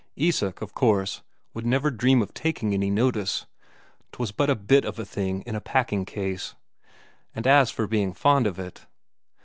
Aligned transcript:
Isak, 0.15 0.63
of 0.63 0.73
course, 0.73 1.21
would 1.53 1.63
never 1.63 1.91
dream 1.91 2.23
of 2.23 2.33
taking 2.33 2.73
any 2.73 2.89
notice 2.89 3.45
'twas 4.11 4.31
but 4.31 4.49
a 4.49 4.55
bit 4.55 4.83
of 4.83 4.97
a 4.97 5.05
thing 5.05 5.43
in 5.43 5.53
a 5.53 5.61
packing 5.61 6.05
case. 6.05 6.55
And 7.35 7.45
as 7.45 7.69
for 7.69 7.85
being 7.85 8.15
fond 8.15 8.47
of 8.47 8.57
it 8.57 8.87